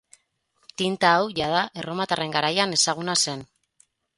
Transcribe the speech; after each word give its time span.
Tinta 0.81 1.11
hau 1.17 1.27
jada 1.41 1.61
erromatarren 1.81 2.35
garaian 2.39 2.77
ezaguna 2.79 3.19
zen. 3.27 3.49